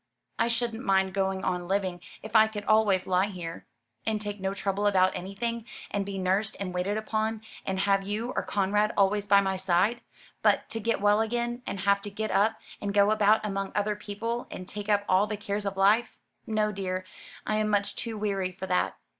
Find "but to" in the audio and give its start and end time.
10.41-10.79